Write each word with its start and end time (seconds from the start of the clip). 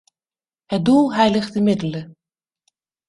Het 0.65 0.85
doel 0.85 1.13
heiligt 1.13 1.53
de 1.53 1.61
middelen. 1.61 2.15